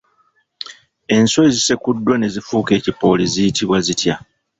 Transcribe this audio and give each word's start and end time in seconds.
Enswa 1.15 1.41
ezisekuddwa 1.49 2.15
ne 2.17 2.27
zifuuka 2.33 2.71
ekipooli 2.79 3.23
ziyitibwa 3.33 3.77
zitya? 3.85 4.15